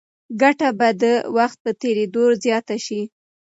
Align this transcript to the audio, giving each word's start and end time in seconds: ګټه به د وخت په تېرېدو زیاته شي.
ګټه 0.41 0.69
به 0.79 0.89
د 1.01 1.03
وخت 1.37 1.57
په 1.63 1.71
تېرېدو 1.81 2.23
زیاته 2.43 2.75
شي. 2.85 3.01